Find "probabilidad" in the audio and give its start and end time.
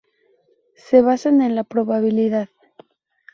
1.63-2.49